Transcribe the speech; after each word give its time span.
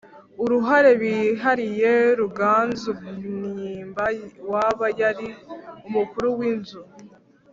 uruhare 0.43 0.91
bihariye 1.01 1.91
Ruganzu 2.19 2.89
Bwimba 3.01 4.03
waba 4.51 4.85
yari 5.01 5.27
umukuru 5.87 6.27
w 6.39 6.39
inzu 6.51 6.81